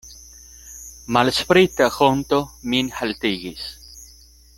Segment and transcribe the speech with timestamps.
[1.17, 2.41] Malsprita honto
[2.73, 3.69] min haltigis.